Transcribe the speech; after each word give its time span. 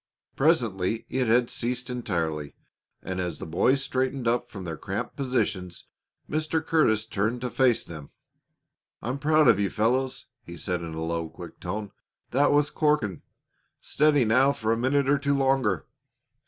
Presently 0.35 1.05
it 1.09 1.27
had 1.27 1.51
ceased 1.51 1.87
entirely, 1.87 2.55
and 3.03 3.19
as 3.19 3.37
the 3.37 3.45
boys 3.45 3.83
straightened 3.83 4.27
up 4.27 4.49
from 4.49 4.63
their 4.63 4.75
cramped 4.75 5.15
positions 5.15 5.85
Mr. 6.27 6.65
Curtis 6.65 7.05
turned 7.05 7.39
to 7.41 7.51
face 7.51 7.85
them. 7.85 8.09
"I'm 9.03 9.19
proud 9.19 9.47
of 9.47 9.59
you, 9.59 9.69
fellows," 9.69 10.25
he 10.41 10.57
said 10.57 10.81
in 10.81 10.95
a 10.95 11.03
low, 11.03 11.29
quick 11.29 11.59
tone. 11.59 11.91
"That 12.31 12.49
was 12.51 12.71
corking! 12.71 13.21
Steady, 13.79 14.25
now, 14.25 14.53
for 14.53 14.71
a 14.73 14.75
minute 14.75 15.07
or 15.07 15.19
two 15.19 15.37
longer." 15.37 15.85